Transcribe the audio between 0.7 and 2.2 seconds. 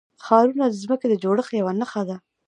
ځمکې د جوړښت یوه نښه ده.